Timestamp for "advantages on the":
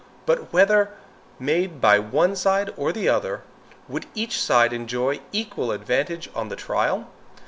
5.71-6.55